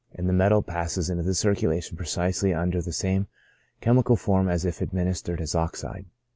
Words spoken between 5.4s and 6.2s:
oxide.